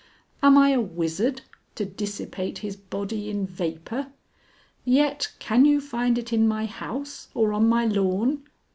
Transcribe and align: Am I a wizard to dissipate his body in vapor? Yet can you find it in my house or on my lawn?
Am 0.41 0.57
I 0.57 0.69
a 0.69 0.81
wizard 0.81 1.43
to 1.75 1.85
dissipate 1.85 2.57
his 2.57 2.75
body 2.75 3.29
in 3.29 3.45
vapor? 3.45 4.07
Yet 4.83 5.31
can 5.37 5.63
you 5.63 5.79
find 5.79 6.17
it 6.17 6.33
in 6.33 6.47
my 6.47 6.65
house 6.65 7.27
or 7.35 7.53
on 7.53 7.69
my 7.69 7.85
lawn? 7.85 8.41